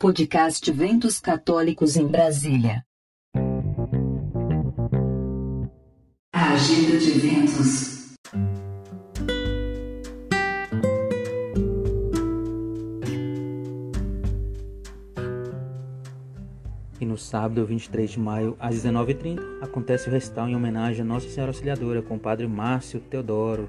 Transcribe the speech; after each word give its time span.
Podcast 0.00 0.70
Ventos 0.70 1.18
Católicos 1.18 1.96
em 1.96 2.06
Brasília. 2.06 2.84
A 6.32 6.52
agenda 6.52 6.98
de 6.98 7.10
eventos. 7.10 8.14
E 17.00 17.04
no 17.04 17.18
sábado, 17.18 17.66
23 17.66 18.12
de 18.12 18.20
maio, 18.20 18.56
às 18.60 18.76
19h30, 18.76 19.40
acontece 19.60 20.08
o 20.08 20.12
recital 20.12 20.48
em 20.48 20.54
homenagem 20.54 21.02
a 21.02 21.04
Nossa 21.04 21.28
Senhora 21.28 21.50
Auxiliadora 21.50 22.02
com 22.02 22.14
o 22.14 22.20
Padre 22.20 22.46
Márcio 22.46 23.00
Teodoro. 23.00 23.68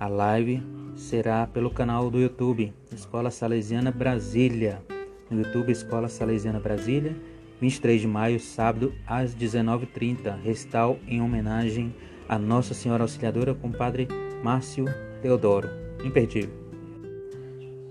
A 0.00 0.08
live 0.08 0.62
será 0.96 1.46
pelo 1.46 1.70
canal 1.70 2.10
do 2.10 2.18
YouTube 2.18 2.72
Escola 2.90 3.30
Salesiana 3.30 3.90
Brasília 3.90 4.82
no 5.30 5.38
YouTube 5.38 5.72
Escola 5.72 6.08
Salesiana 6.08 6.60
Brasília, 6.60 7.16
23 7.60 8.00
de 8.00 8.06
maio, 8.06 8.40
sábado, 8.40 8.92
às 9.06 9.34
19h30, 9.34 10.40
recital 10.42 10.98
em 11.06 11.20
homenagem 11.20 11.94
a 12.28 12.38
Nossa 12.38 12.74
Senhora 12.74 13.04
Auxiliadora 13.04 13.54
com 13.54 13.70
Padre 13.70 14.08
Márcio 14.42 14.86
Teodoro. 15.22 15.68
Imperdível. 16.04 16.50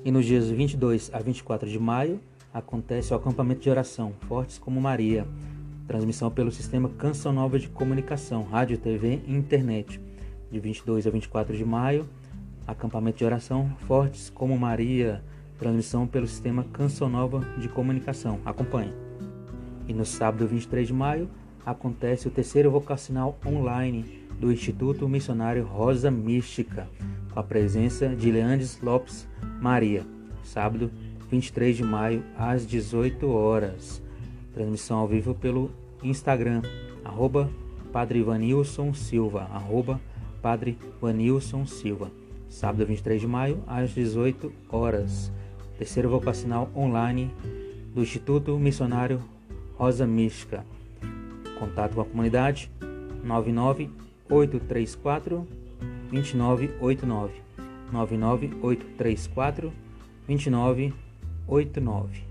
E 0.05 0.11
nos 0.11 0.25
dias 0.25 0.49
22 0.49 1.09
a 1.13 1.19
24 1.19 1.69
de 1.69 1.79
maio, 1.79 2.19
acontece 2.53 3.13
o 3.13 3.15
acampamento 3.15 3.61
de 3.61 3.69
oração 3.69 4.13
Fortes 4.27 4.57
como 4.57 4.79
Maria, 4.79 5.25
transmissão 5.87 6.29
pelo 6.29 6.51
sistema 6.51 6.89
Canção 6.89 7.33
Nova 7.33 7.57
de 7.57 7.67
Comunicação, 7.69 8.43
rádio, 8.43 8.77
TV 8.77 9.21
e 9.25 9.33
internet. 9.33 9.99
De 10.51 10.59
22 10.59 11.07
a 11.07 11.09
24 11.09 11.57
de 11.57 11.65
maio, 11.65 12.07
acampamento 12.67 13.17
de 13.17 13.25
oração 13.25 13.75
Fortes 13.87 14.29
como 14.29 14.57
Maria, 14.57 15.23
transmissão 15.57 16.07
pelo 16.07 16.27
sistema 16.27 16.63
Canção 16.73 17.09
Nova 17.09 17.39
de 17.57 17.67
Comunicação. 17.69 18.39
Acompanhe. 18.45 18.93
E 19.87 19.93
no 19.93 20.05
sábado 20.05 20.47
23 20.47 20.87
de 20.87 20.93
maio 20.93 21.29
acontece 21.65 22.27
o 22.27 22.31
terceiro 22.31 22.71
vocacional 22.71 23.37
online 23.45 24.23
do 24.39 24.51
Instituto 24.51 25.07
Missionário 25.07 25.63
Rosa 25.63 26.11
Mística, 26.11 26.87
com 27.31 27.39
a 27.39 27.43
presença 27.43 28.09
de 28.09 28.31
Leandes 28.31 28.81
Lopes 28.81 29.27
Maria. 29.61 30.05
Sábado 30.43 30.91
23 31.29 31.77
de 31.77 31.83
maio 31.83 32.23
às 32.37 32.65
18 32.65 33.27
horas. 33.29 34.01
Transmissão 34.53 34.99
ao 34.99 35.07
vivo 35.07 35.33
pelo 35.33 35.71
Instagram, 36.03 36.61
arroba 37.03 37.49
Padre 37.91 38.21
Vanilson 38.21 38.93
Silva, 38.93 39.43
arroba 39.51 39.99
Padre 40.41 40.77
Vanilson 41.01 41.65
Silva. 41.65 42.11
Sábado 42.49 42.85
23 42.85 43.21
de 43.21 43.27
maio 43.27 43.63
às 43.65 43.91
18 43.91 44.51
horas 44.69 45.31
terceiro 45.77 46.09
vocacional 46.09 46.69
online 46.75 47.31
do 47.93 48.01
Instituto 48.01 48.57
Missionário 48.57 49.21
Rosa 49.75 50.07
Mística. 50.07 50.65
Contato 51.59 51.95
com 51.95 52.01
a 52.01 52.05
comunidade 52.05 52.71
99834 53.23 55.47
2989 56.09 57.33
99834 57.91 59.73
2989 60.27 62.23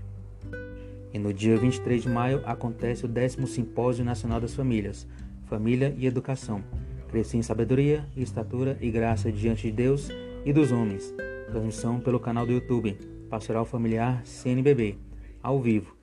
E 1.13 1.19
no 1.19 1.33
dia 1.33 1.57
23 1.57 2.03
de 2.03 2.09
maio 2.09 2.41
acontece 2.45 3.05
o 3.05 3.07
10 3.07 3.37
Simpósio 3.47 4.03
Nacional 4.03 4.41
das 4.41 4.53
Famílias, 4.53 5.07
Família 5.47 5.95
e 5.97 6.05
Educação. 6.05 6.61
Crescer 7.09 7.37
em 7.37 7.43
sabedoria, 7.43 8.05
estatura 8.17 8.77
e 8.81 8.89
graça 8.89 9.31
diante 9.31 9.67
de 9.67 9.71
Deus 9.71 10.09
e 10.43 10.51
dos 10.51 10.71
homens. 10.71 11.13
Transmissão 11.47 11.99
pelo 11.99 12.19
canal 12.19 12.43
do 12.45 12.53
YouTube 12.53 12.97
Pastoral 13.33 13.65
Familiar 13.65 14.23
CNBB, 14.23 14.95
ao 15.41 15.59
vivo, 15.59 15.97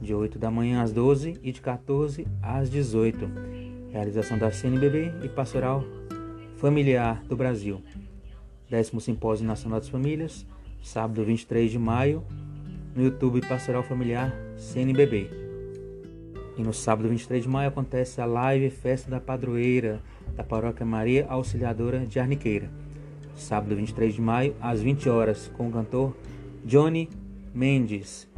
de 0.00 0.14
8 0.14 0.38
da 0.38 0.52
manhã 0.52 0.82
às 0.82 0.92
12 0.92 1.36
e 1.42 1.50
de 1.50 1.60
14 1.60 2.24
às 2.40 2.70
18. 2.70 3.28
Realização 3.90 4.38
da 4.38 4.52
CNBB 4.52 5.12
e 5.24 5.28
Pastoral 5.28 5.82
Familiar 6.58 7.24
do 7.24 7.34
Brasil. 7.34 7.82
Décimo 8.70 9.00
Simpósio 9.00 9.44
Nacional 9.44 9.80
das 9.80 9.88
Famílias, 9.88 10.46
sábado 10.80 11.24
23 11.24 11.72
de 11.72 11.76
maio, 11.76 12.22
no 12.94 13.02
YouTube 13.02 13.40
Pastoral 13.40 13.82
Familiar 13.82 14.32
CNBB. 14.56 15.28
E 16.56 16.62
no 16.62 16.72
sábado 16.72 17.08
23 17.08 17.42
de 17.42 17.48
maio 17.48 17.68
acontece 17.68 18.20
a 18.20 18.26
live 18.26 18.70
Festa 18.70 19.10
da 19.10 19.18
Padroeira 19.18 20.00
da 20.36 20.44
Paróquia 20.44 20.86
Maria 20.86 21.26
Auxiliadora 21.28 22.06
de 22.06 22.20
Arniqueira. 22.20 22.70
Sábado 23.34 23.74
23 23.74 24.14
de 24.14 24.20
maio, 24.20 24.54
às 24.60 24.80
20 24.80 25.08
horas, 25.08 25.50
com 25.56 25.66
o 25.66 25.72
cantor 25.72 26.14
Johnny 26.66 27.08
Mendes. 27.54 28.28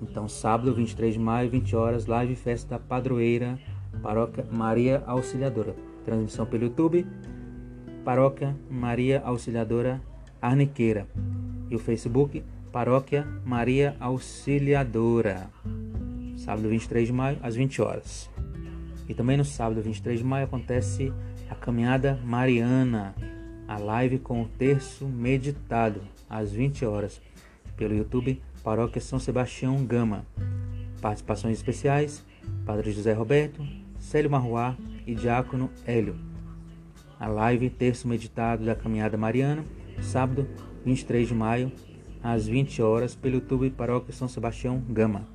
Então, 0.00 0.28
sábado, 0.28 0.72
23 0.72 1.14
de 1.14 1.18
maio, 1.18 1.50
20 1.50 1.74
horas, 1.74 2.06
live 2.06 2.36
festa 2.36 2.70
da 2.70 2.78
padroeira, 2.78 3.58
Paróquia 4.00 4.46
Maria 4.52 5.02
Auxiliadora. 5.04 5.74
Transmissão 6.04 6.46
pelo 6.46 6.66
YouTube, 6.66 7.04
Paróquia 8.04 8.56
Maria 8.70 9.20
Auxiliadora 9.24 10.00
Arniqueira. 10.40 11.08
E 11.68 11.74
o 11.74 11.78
Facebook, 11.80 12.44
Paróquia 12.70 13.26
Maria 13.44 13.96
Auxiliadora. 13.98 15.50
Sábado, 16.36 16.68
23 16.68 17.08
de 17.08 17.12
maio, 17.12 17.38
às 17.42 17.56
20 17.56 17.82
horas. 17.82 18.30
E 19.08 19.12
também 19.12 19.36
no 19.36 19.44
sábado, 19.44 19.82
23 19.82 20.20
de 20.20 20.24
maio, 20.24 20.44
acontece 20.44 21.12
a 21.50 21.56
Caminhada 21.56 22.16
Mariana, 22.24 23.12
a 23.68 23.76
live 23.76 24.18
com 24.18 24.42
o 24.42 24.48
terço 24.48 25.06
meditado 25.06 26.00
às 26.28 26.50
20 26.50 26.86
horas, 26.86 27.20
pelo 27.76 27.94
YouTube 27.94 28.42
Paróquia 28.64 29.00
São 29.00 29.18
Sebastião 29.18 29.84
Gama. 29.84 30.24
Participações 31.00 31.58
especiais: 31.58 32.24
Padre 32.64 32.90
José 32.90 33.12
Roberto, 33.12 33.62
Célio 33.98 34.30
Marruá 34.30 34.74
e 35.06 35.14
Diácono 35.14 35.70
Hélio. 35.86 36.16
A 37.20 37.26
live 37.26 37.68
Terço 37.68 38.08
Meditado 38.08 38.64
da 38.64 38.74
Caminhada 38.74 39.16
Mariana, 39.16 39.64
sábado 40.00 40.48
23 40.84 41.28
de 41.28 41.34
maio, 41.34 41.70
às 42.22 42.46
20 42.46 42.80
horas, 42.80 43.14
pelo 43.14 43.36
YouTube 43.36 43.70
Paróquia 43.70 44.14
São 44.14 44.28
Sebastião 44.28 44.80
Gama. 44.88 45.26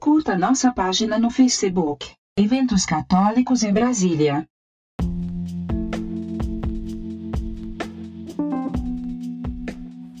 Curta 0.00 0.38
nossa 0.38 0.72
página 0.72 1.18
no 1.18 1.30
Facebook. 1.30 2.12
Eventos 2.38 2.86
Católicos 2.86 3.62
em 3.62 3.72
Brasília. 3.72 4.46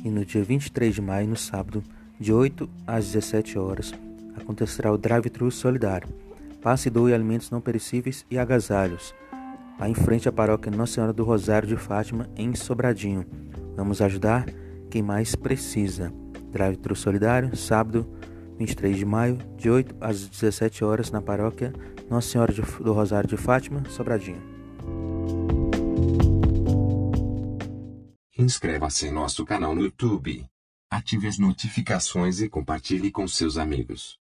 No 0.04 0.24
dia 0.24 0.42
23 0.42 0.94
de 0.94 1.00
maio, 1.00 1.28
no 1.28 1.36
sábado, 1.36 1.82
de 2.18 2.32
8 2.32 2.68
às 2.86 3.06
17 3.06 3.58
horas, 3.58 3.92
acontecerá 4.36 4.92
o 4.92 4.98
Drive-Thru 4.98 5.50
Solidário. 5.50 6.08
Passe 6.60 6.88
e 6.88 6.90
doe 6.90 7.14
alimentos 7.14 7.50
não 7.50 7.60
perecíveis 7.60 8.24
e 8.30 8.38
agasalhos. 8.38 9.14
Lá 9.78 9.88
em 9.88 9.94
frente 9.94 10.28
à 10.28 10.32
paróquia 10.32 10.70
Nossa 10.70 10.94
Senhora 10.94 11.12
do 11.12 11.24
Rosário 11.24 11.68
de 11.68 11.76
Fátima, 11.76 12.28
em 12.36 12.54
Sobradinho. 12.54 13.24
Vamos 13.76 14.02
ajudar 14.02 14.46
quem 14.90 15.02
mais 15.02 15.34
precisa. 15.34 16.12
Drive-Thru 16.50 16.96
Solidário, 16.96 17.56
sábado, 17.56 18.06
23 18.58 18.96
de 18.96 19.04
maio, 19.04 19.38
de 19.56 19.70
8 19.70 19.94
às 20.00 20.28
17 20.28 20.84
horas, 20.84 21.10
na 21.10 21.22
paróquia 21.22 21.72
Nossa 22.10 22.28
Senhora 22.28 22.52
do 22.52 22.92
Rosário 22.92 23.28
de 23.28 23.36
Fátima, 23.36 23.82
Sobradinho. 23.88 24.57
Inscreva-se 28.40 29.08
em 29.08 29.10
nosso 29.10 29.44
canal 29.44 29.74
no 29.74 29.82
YouTube. 29.82 30.46
Ative 30.88 31.26
as 31.26 31.38
notificações 31.38 32.40
e 32.40 32.48
compartilhe 32.48 33.10
com 33.10 33.26
seus 33.26 33.58
amigos. 33.58 34.16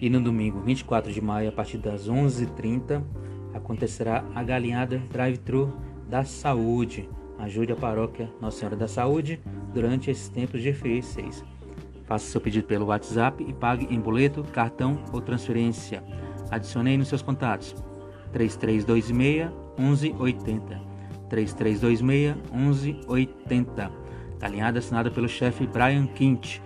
E 0.00 0.08
no 0.08 0.18
domingo 0.18 0.62
24 0.62 1.12
de 1.12 1.20
maio, 1.20 1.50
a 1.50 1.52
partir 1.52 1.76
das 1.76 2.08
11h30, 2.08 3.04
acontecerá 3.52 4.24
a 4.34 4.42
galinhada 4.42 4.96
Drive-Thru 5.12 5.78
da 6.08 6.24
Saúde. 6.24 7.06
Ajude 7.38 7.72
a 7.72 7.76
paróquia 7.76 8.32
Nossa 8.40 8.60
Senhora 8.60 8.76
da 8.76 8.88
Saúde 8.88 9.38
durante 9.74 10.10
esses 10.10 10.30
tempos 10.30 10.62
difíceis. 10.62 11.44
Faça 12.06 12.24
seu 12.24 12.40
pedido 12.40 12.66
pelo 12.66 12.86
WhatsApp 12.86 13.44
e 13.46 13.52
pague 13.52 13.94
em 13.94 14.00
boleto, 14.00 14.42
cartão 14.44 15.04
ou 15.12 15.20
transferência. 15.20 16.02
Adicionei 16.50 16.96
nos 16.96 17.08
seus 17.08 17.22
contatos 17.22 17.74
3326 18.32 19.50
1180. 19.78 20.80
3326 21.28 22.36
1180. 22.52 23.90
Galinhada 24.38 24.78
assinada 24.78 25.10
pelo 25.10 25.28
chefe 25.28 25.66
Brian 25.66 26.06
Quint. 26.06 26.60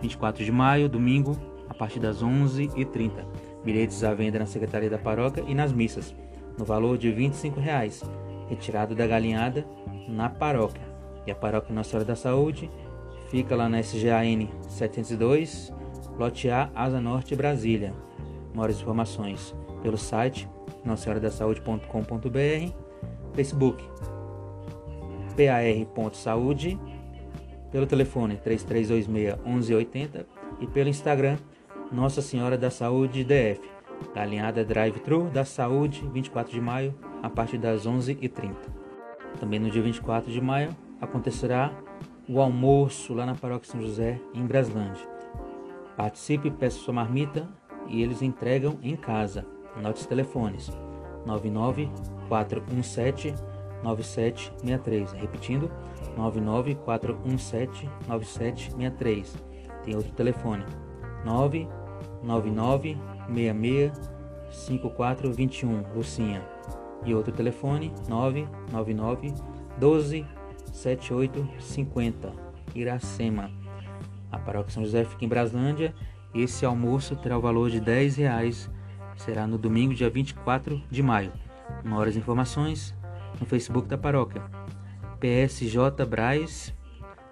24 0.00 0.44
de 0.44 0.52
maio, 0.52 0.88
domingo, 0.88 1.36
a 1.68 1.74
partir 1.74 2.00
das 2.00 2.22
11h30. 2.22 3.24
Bilhetes 3.64 4.04
à 4.04 4.14
venda 4.14 4.38
na 4.38 4.46
Secretaria 4.46 4.88
da 4.88 4.98
Paróquia 4.98 5.44
e 5.46 5.54
nas 5.54 5.72
missas, 5.72 6.14
no 6.56 6.64
valor 6.64 6.96
de 6.96 7.10
25 7.10 7.58
reais, 7.58 8.02
retirado 8.48 8.94
da 8.94 9.06
galinhada 9.06 9.66
na 10.06 10.28
paróquia. 10.28 10.86
E 11.26 11.30
a 11.32 11.34
Paróquia 11.34 11.74
Nossa 11.74 11.90
Senhora 11.90 12.06
da 12.06 12.14
Saúde 12.14 12.70
fica 13.28 13.56
lá 13.56 13.68
na 13.68 13.80
SGAN 13.80 14.46
702, 14.68 15.72
lote 16.16 16.48
A, 16.48 16.70
Asa 16.74 17.00
Norte, 17.00 17.34
Brasília 17.34 17.92
Maiores 18.56 18.80
informações 18.80 19.54
pelo 19.82 19.98
site 19.98 20.48
nossenhoradasaude.com.br, 20.82 22.72
Facebook 23.34 23.84
par.saúde, 25.36 26.80
pelo 27.70 27.86
telefone 27.86 28.36
3326 28.36 29.44
1180 29.44 30.26
e 30.58 30.66
pelo 30.68 30.88
Instagram 30.88 31.36
Nossa 31.92 32.22
Senhora 32.22 32.56
da 32.56 32.70
Saúde 32.70 33.24
DF, 33.24 33.60
da 34.14 34.22
alinhada 34.22 34.64
Drive-Thru 34.64 35.24
da 35.24 35.44
Saúde, 35.44 36.08
24 36.10 36.50
de 36.50 36.60
maio, 36.62 36.94
a 37.22 37.28
partir 37.28 37.58
das 37.58 37.86
11h30. 37.86 38.54
Também 39.38 39.60
no 39.60 39.70
dia 39.70 39.82
24 39.82 40.32
de 40.32 40.40
maio 40.40 40.74
acontecerá 40.98 41.70
o 42.26 42.40
almoço 42.40 43.12
lá 43.12 43.26
na 43.26 43.34
Paróquia 43.34 43.70
São 43.70 43.82
José, 43.82 44.18
em 44.32 44.46
Braslândia. 44.46 45.06
Participe, 45.94 46.50
peça 46.50 46.78
sua 46.78 46.94
marmita 46.94 47.46
e 47.88 48.02
eles 48.02 48.22
entregam 48.22 48.78
em 48.82 48.96
casa. 48.96 49.44
Anote 49.76 50.00
os 50.00 50.06
telefones 50.06 50.70
99 51.26 51.90
417 52.28 53.34
9763. 53.82 55.12
Repetindo, 55.12 55.70
99 56.16 56.74
417 56.76 57.88
9763. 58.08 59.36
Tem 59.84 59.94
outro 59.94 60.12
telefone 60.12 60.64
999 61.24 62.96
66 63.28 64.16
5421, 64.50 65.84
Lucinha. 65.94 66.42
E 67.04 67.14
outro 67.14 67.32
telefone 67.32 67.92
999 68.08 69.34
12 69.78 70.26
7850, 70.72 72.32
Iracema. 72.74 73.50
A 74.30 74.38
paróquia 74.38 74.72
São 74.72 74.84
José 74.84 75.04
fica 75.04 75.24
em 75.24 75.28
Braslândia. 75.28 75.94
Esse 76.36 76.64
almoço 76.66 77.16
terá 77.16 77.38
o 77.38 77.40
valor 77.40 77.70
de 77.70 77.80
10 77.80 78.16
reais. 78.16 78.68
Será 79.16 79.46
no 79.46 79.56
domingo, 79.56 79.94
dia 79.94 80.10
24 80.10 80.82
de 80.90 81.02
maio. 81.02 81.32
Maiores 81.82 82.14
informações 82.14 82.94
no 83.40 83.46
Facebook 83.46 83.88
da 83.88 83.96
paróquia. 83.96 84.42
PSJ 85.18 86.04
Braz, 86.06 86.74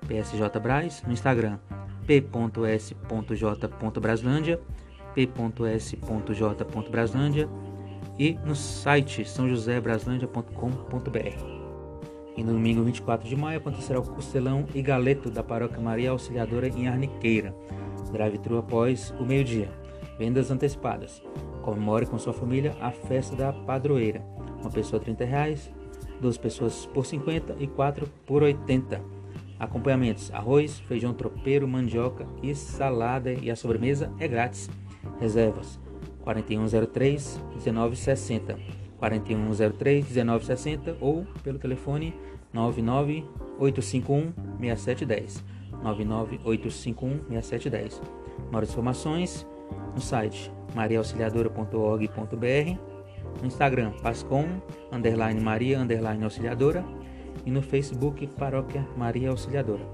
PSJ 0.08 0.58
Braz 0.62 1.02
no 1.06 1.12
Instagram. 1.12 1.58
p.s.j.braslândia, 2.06 4.58
p.s.j.braslândia 5.14 7.48
e 8.18 8.38
no 8.44 8.56
site 8.56 9.28
sãojosébraslândia.com.br. 9.28 11.54
E 12.36 12.42
no 12.42 12.52
domingo 12.52 12.82
24 12.82 13.28
de 13.28 13.36
maio 13.36 13.58
acontecerá 13.58 14.00
o 14.00 14.02
costelão 14.02 14.64
e 14.74 14.80
galeto 14.80 15.30
da 15.30 15.42
paróquia 15.42 15.78
Maria 15.80 16.10
Auxiliadora 16.10 16.68
em 16.68 16.88
Arniqueira. 16.88 17.54
Drive-thru 18.10 18.58
após 18.58 19.12
o 19.18 19.24
meio-dia. 19.24 19.70
Vendas 20.18 20.50
antecipadas. 20.50 21.22
Comemore 21.62 22.06
com 22.06 22.18
sua 22.18 22.32
família 22.32 22.76
a 22.80 22.90
festa 22.90 23.34
da 23.34 23.52
padroeira. 23.52 24.22
Uma 24.60 24.70
pessoa 24.70 25.00
30 25.00 25.24
reais, 25.24 25.70
duas 26.20 26.38
pessoas 26.38 26.86
por 26.86 27.04
50 27.04 27.56
e 27.58 27.66
quatro 27.66 28.08
por 28.26 28.42
80. 28.42 29.00
Acompanhamentos: 29.58 30.32
arroz, 30.32 30.78
feijão 30.80 31.14
tropeiro, 31.14 31.66
mandioca 31.66 32.26
e 32.42 32.54
salada 32.54 33.32
e 33.32 33.50
a 33.50 33.56
sobremesa 33.56 34.12
é 34.18 34.28
grátis. 34.28 34.70
Reservas: 35.20 35.80
4103 36.22 37.40
1960. 37.50 38.58
4103 38.98 40.06
1960 40.06 40.96
ou 41.00 41.26
pelo 41.42 41.58
telefone 41.58 42.14
99851 42.52 44.32
6710. 44.60 45.53
99851 45.84 47.42
6710. 47.42 48.02
Maiores 48.50 48.70
informações 48.70 49.46
no 49.94 50.00
site 50.00 50.50
mariaauxiliadora.org.br, 50.74 52.78
no 53.40 53.46
Instagram 53.46 53.92
pascom 54.02 54.46
underline 54.90 55.40
Maria 55.40 55.80
underline 55.80 56.24
auxiliadora 56.24 56.84
e 57.44 57.50
no 57.50 57.62
Facebook 57.62 58.26
Paróquia 58.26 58.86
Maria 58.96 59.30
Auxiliadora. 59.30 59.86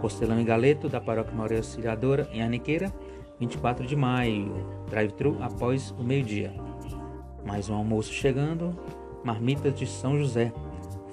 Costelão 0.00 0.40
e 0.40 0.44
Galeto 0.44 0.88
da 0.88 1.00
Paróquia 1.00 1.34
Maria 1.34 1.58
Auxiliadora 1.58 2.28
em 2.32 2.42
Aniqueira, 2.42 2.92
24 3.38 3.86
de 3.86 3.96
maio, 3.96 4.66
drive-thru 4.88 5.36
após 5.40 5.90
o 5.92 6.02
meio-dia. 6.02 6.52
Mais 7.44 7.68
um 7.68 7.74
almoço 7.74 8.12
chegando, 8.12 8.76
marmitas 9.24 9.74
de 9.74 9.86
São 9.86 10.18
José. 10.18 10.52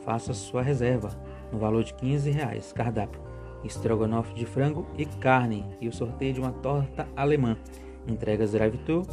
Faça 0.04 0.34
sua 0.34 0.62
reserva 0.62 1.10
no 1.52 1.60
valor 1.60 1.84
de 1.84 1.94
15 1.94 2.30
reais. 2.32 2.74
Cardápio: 2.74 3.22
estrogonofe 3.64 4.34
de 4.34 4.46
frango 4.46 4.86
e 4.98 5.06
carne 5.06 5.66
e 5.80 5.88
o 5.88 5.94
sorteio 5.94 6.34
de 6.34 6.40
uma 6.40 6.52
torta 6.52 7.08
alemã. 7.16 7.58
Entregas 8.08 8.52
drive-thru 8.52 9.04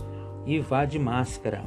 e 0.46 0.58
vá 0.58 0.84
de 0.84 0.98
máscara. 0.98 1.62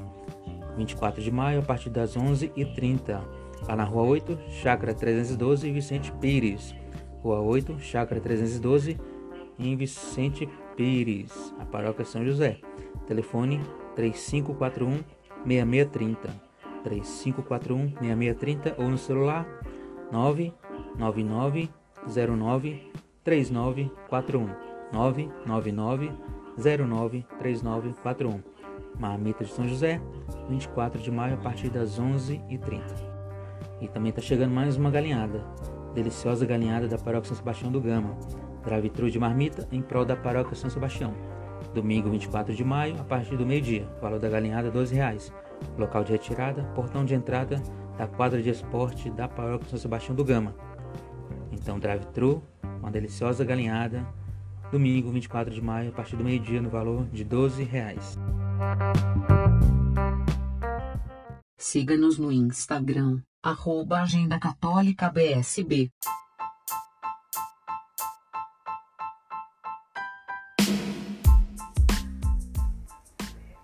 24 0.76 1.22
de 1.22 1.32
maio 1.32 1.60
a 1.60 1.64
partir 1.64 1.90
das 1.90 2.18
11h30. 2.18 3.22
Lá 3.68 3.76
na 3.76 3.84
Rua 3.84 4.04
8, 4.04 4.38
Chácara 4.50 4.94
312, 4.94 5.72
Vicente 5.72 6.12
Pires. 6.14 6.76
Rua 7.22 7.40
8, 7.40 7.80
Chácara 7.80 8.20
312, 8.20 9.00
em 9.58 9.76
Vicente 9.78 10.50
Pires, 10.76 11.54
a 11.60 11.66
Paróquia 11.66 12.04
São 12.04 12.26
José. 12.26 12.60
Telefone 13.08 13.62
3541 13.96 15.00
6630 15.46 16.30
3541 16.84 17.90
6630 18.02 18.76
ou 18.78 18.90
no 18.90 18.98
celular 18.98 19.48
999 20.12 21.70
09 22.08 22.92
3941 23.24 24.50
999 24.92 26.12
09 26.58 27.26
3941 27.40 28.42
Marmita 29.00 29.44
de 29.44 29.52
São 29.52 29.68
José 29.68 30.02
24 30.50 31.02
de 31.02 31.12
maio 31.12 31.36
a 31.36 31.38
partir 31.38 31.70
das 31.70 32.00
11h30 32.00 32.82
e 33.82 33.88
também 33.88 34.10
está 34.10 34.22
chegando 34.22 34.52
mais 34.52 34.78
uma 34.78 34.92
galinhada 34.92 35.44
deliciosa 35.94 36.46
galinhada 36.46 36.88
da 36.88 36.98
Paróquia 36.98 37.30
São 37.30 37.38
Sebastião 37.38 37.72
do 37.72 37.82
Gama 37.82 38.18
drive-thru 38.64 39.10
de 39.10 39.20
marmita 39.20 39.68
em 39.72 39.82
prol 39.82 40.06
da 40.06 40.16
Paróquia 40.16 40.56
São 40.56 40.70
Sebastião 40.70 41.14
Domingo 41.74 42.10
24 42.10 42.54
de 42.54 42.64
maio, 42.64 43.00
a 43.00 43.04
partir 43.04 43.36
do 43.38 43.46
meio-dia. 43.46 43.88
Valor 44.02 44.20
da 44.20 44.30
galinhada 44.30 44.70
R$ 44.70 44.78
12,00. 44.78 45.32
Local 45.78 46.04
de 46.04 46.12
retirada, 46.12 46.64
portão 46.76 47.06
de 47.06 47.16
entrada 47.16 47.62
da 47.98 48.08
quadra 48.08 48.42
de 48.42 48.50
esporte 48.50 49.10
da 49.10 49.28
Paróquia 49.28 49.70
São 49.70 49.80
Sebastião 49.80 50.16
do 50.16 50.24
Gama. 50.24 50.54
Então, 51.64 51.80
drive-thru, 51.80 52.44
uma 52.82 52.92
deliciosa 52.92 53.46
galinhada. 53.46 54.06
Domingo 54.70 55.10
24 55.12 55.54
de 55.54 55.62
maio, 55.62 55.92
a 55.92 55.94
partir 55.94 56.18
do 56.18 56.24
meio-dia, 56.24 56.62
no 56.62 56.70
valor 56.70 57.06
de 57.06 57.24
R$ 57.24 57.30
12,00. 57.30 58.18
Siga-nos 61.58 62.18
no 62.18 62.34
Instagram, 62.34 63.22
arroba 63.42 64.02
Agenda 64.02 64.38
Católica 64.38 65.10
BSB. 65.10 65.90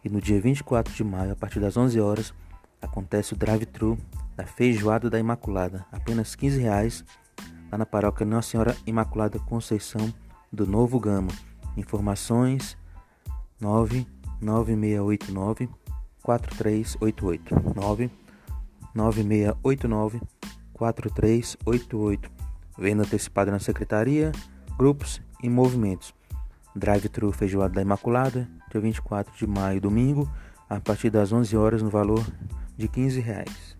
E 0.05 0.09
no 0.09 0.21
dia 0.21 0.39
24 0.39 0.93
de 0.93 1.03
maio, 1.03 1.33
a 1.33 1.35
partir 1.35 1.59
das 1.59 1.75
11 1.75 1.99
horas, 1.99 2.33
acontece 2.81 3.33
o 3.33 3.37
drive-thru 3.37 3.97
da 4.37 4.45
Feijoada 4.45 5.09
da 5.09 5.19
Imaculada, 5.19 5.85
apenas 5.91 6.33
15 6.33 6.61
reais, 6.61 7.03
lá 7.71 7.77
na 7.77 7.85
paróquia 7.85 8.25
Nossa 8.25 8.49
Senhora 8.49 8.75
Imaculada 8.85 9.39
Conceição 9.39 10.13
do 10.51 10.65
Novo 10.65 10.99
Gama. 10.99 11.31
Informações 11.77 12.75
99689 13.61 15.69
4388 16.23 17.53
99689 17.75 20.19
4388 20.73 22.31
Venda 22.77 23.03
antecipada 23.03 23.51
na 23.51 23.59
secretaria, 23.59 24.31
grupos 24.77 25.21
e 25.43 25.49
movimentos. 25.49 26.13
Drive-thru 26.73 27.29
Feijoada 27.33 27.73
da 27.73 27.81
Imaculada, 27.81 28.47
dia 28.71 28.79
24 28.79 29.35
de 29.35 29.45
maio, 29.45 29.81
domingo, 29.81 30.31
a 30.69 30.79
partir 30.79 31.09
das 31.09 31.33
11 31.33 31.57
horas, 31.57 31.81
no 31.81 31.89
valor 31.89 32.25
de 32.77 32.87
15 32.87 33.19
reais. 33.19 33.78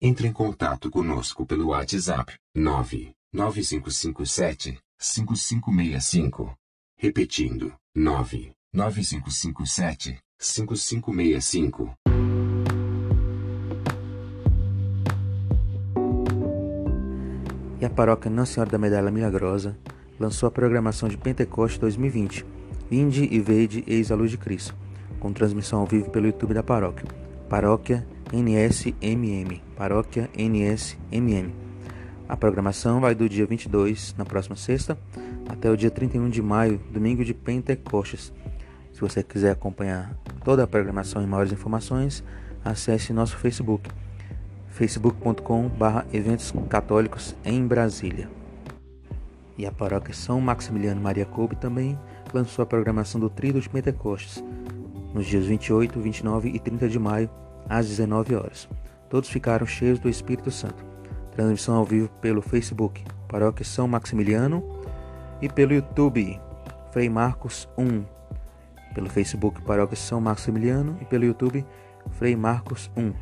Entre 0.00 0.28
em 0.28 0.32
contato 0.32 0.88
conosco 0.90 1.44
pelo 1.46 1.68
WhatsApp 1.68 2.34
99557 2.54 4.78
5565. 4.98 6.54
Repetindo, 6.98 7.72
99557 7.94 10.18
5565. 10.38 11.94
E 17.80 17.84
a 17.86 17.90
paróquia 17.90 18.30
Nossa 18.30 18.52
Senhora 18.52 18.70
da 18.70 18.76
Medalha 18.76 19.10
Milagrosa 19.10 19.78
lançou 20.20 20.46
a 20.46 20.50
programação 20.50 21.08
de 21.08 21.16
Pentecoste 21.16 21.80
2020, 21.80 22.44
Vinde 22.90 23.26
e 23.30 23.40
Vede 23.40 23.82
Eis 23.86 24.12
a 24.12 24.14
Luz 24.14 24.30
de 24.30 24.36
Cristo, 24.36 24.76
com 25.18 25.32
transmissão 25.32 25.80
ao 25.80 25.86
vivo 25.86 26.10
pelo 26.10 26.26
YouTube 26.26 26.52
da 26.52 26.62
paróquia. 26.62 27.08
Paróquia 27.48 28.06
NSMM. 28.32 29.62
Paróquia 29.76 30.30
NSMM. 30.36 31.52
A 32.28 32.36
programação 32.36 33.00
vai 33.00 33.14
do 33.14 33.28
dia 33.28 33.46
22, 33.46 34.14
na 34.18 34.24
próxima 34.24 34.56
sexta, 34.56 34.98
até 35.48 35.70
o 35.70 35.76
dia 35.76 35.90
31 35.90 36.28
de 36.28 36.42
maio, 36.42 36.80
domingo 36.90 37.24
de 37.24 37.32
Pentecostes. 37.32 38.32
Se 38.92 39.00
você 39.00 39.22
quiser 39.22 39.52
acompanhar 39.52 40.16
toda 40.44 40.64
a 40.64 40.66
programação 40.66 41.22
e 41.22 41.26
maiores 41.26 41.52
informações, 41.52 42.24
acesse 42.64 43.12
nosso 43.12 43.36
Facebook, 43.36 43.88
facebook.com.br 44.70 46.04
eventos 46.12 46.52
católicos 46.68 47.36
em 47.44 47.64
Brasília. 47.66 48.28
E 49.56 49.64
a 49.64 49.72
paróquia 49.72 50.12
São 50.12 50.40
Maximiliano 50.40 51.00
Maria 51.00 51.24
Coube 51.24 51.56
também 51.56 51.98
lançou 52.34 52.62
a 52.62 52.66
programação 52.66 53.20
do 53.20 53.30
Tríduo 53.30 53.60
de 53.60 53.68
Pentecostes, 53.68 54.42
nos 55.14 55.26
dias 55.26 55.46
28, 55.46 55.98
29 56.00 56.48
e 56.48 56.58
30 56.58 56.88
de 56.88 56.98
maio, 56.98 57.30
às 57.68 57.86
19 57.88 58.34
horas. 58.34 58.68
Todos 59.08 59.28
ficaram 59.28 59.66
cheios 59.66 59.98
do 59.98 60.08
Espírito 60.08 60.50
Santo. 60.50 60.84
Transmissão 61.32 61.76
ao 61.76 61.84
vivo 61.84 62.08
pelo 62.20 62.42
Facebook, 62.42 63.04
Paróquia 63.28 63.64
São 63.64 63.86
Maximiliano, 63.86 64.64
e 65.40 65.48
pelo 65.48 65.74
YouTube, 65.74 66.40
Frei 66.90 67.08
Marcos 67.08 67.68
1. 67.76 68.04
Pelo 68.94 69.10
Facebook, 69.10 69.60
Paróquia 69.62 69.96
São 69.96 70.20
Maximiliano, 70.20 70.96
e 71.00 71.04
pelo 71.04 71.24
YouTube, 71.24 71.64
Frei 72.12 72.34
Marcos 72.34 72.90
1. 72.96 73.12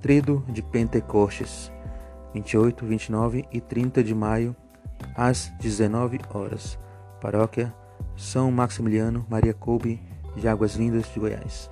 Trido 0.00 0.44
de 0.48 0.62
Pentecostes, 0.62 1.70
28, 2.34 2.84
29 2.84 3.44
e 3.52 3.60
30 3.60 4.02
de 4.02 4.14
maio, 4.14 4.56
às 5.14 5.52
19 5.60 6.18
horas. 6.32 6.78
Paróquia 7.20 7.72
São 8.16 8.50
Maximiliano 8.50 9.26
Maria 9.28 9.54
Coube 9.54 10.00
de 10.36 10.48
Águas 10.48 10.74
Lindas 10.74 11.06
de 11.12 11.20
Goiás. 11.20 11.70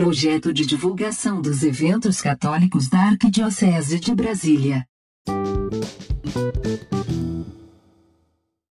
Projeto 0.00 0.50
de 0.50 0.64
divulgação 0.64 1.42
dos 1.42 1.62
eventos 1.62 2.22
católicos 2.22 2.88
da 2.88 3.00
Arquidiocese 3.00 4.00
de 4.00 4.14
Brasília. 4.14 4.86